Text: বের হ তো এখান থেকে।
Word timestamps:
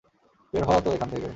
বের 0.53 0.63
হ 0.63 0.71
তো 0.83 0.89
এখান 0.95 1.09
থেকে। 1.11 1.27